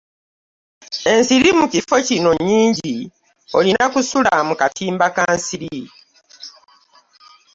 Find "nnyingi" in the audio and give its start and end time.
2.37-2.95